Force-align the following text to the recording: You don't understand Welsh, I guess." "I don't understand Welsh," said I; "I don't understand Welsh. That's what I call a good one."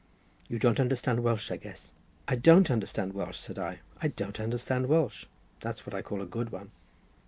You 0.47 0.57
don't 0.57 0.79
understand 0.79 1.19
Welsh, 1.23 1.51
I 1.51 1.57
guess." 1.57 1.91
"I 2.27 2.35
don't 2.35 2.71
understand 2.71 3.13
Welsh," 3.13 3.37
said 3.37 3.59
I; 3.59 3.81
"I 4.01 4.07
don't 4.07 4.39
understand 4.39 4.87
Welsh. 4.89 5.25
That's 5.59 5.85
what 5.85 5.93
I 5.93 6.01
call 6.01 6.23
a 6.23 6.25
good 6.25 6.49
one." 6.51 6.71